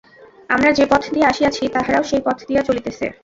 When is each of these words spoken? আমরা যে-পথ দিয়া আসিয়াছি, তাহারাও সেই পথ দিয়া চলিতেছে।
আমরা 0.49 0.69
যে-পথ 0.71 1.03
দিয়া 1.13 1.27
আসিয়াছি, 1.27 1.63
তাহারাও 1.67 2.03
সেই 2.03 2.21
পথ 2.25 2.37
দিয়া 2.47 2.61
চলিতেছে। 2.63 3.05